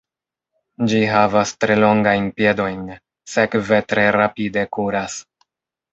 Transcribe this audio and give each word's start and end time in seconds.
Ĝi 0.93 1.01
havas 1.15 1.51
tre 1.65 1.75
longajn 1.83 2.31
piedojn, 2.39 2.81
sekve 3.35 3.83
tre 3.93 4.07
rapide 4.19 4.65
kuras. 4.79 5.25